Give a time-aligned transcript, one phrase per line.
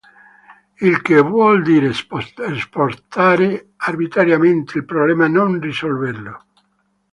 [0.79, 6.43] Il che vuol dire spostare arbitrariamente il problema non risolverlo.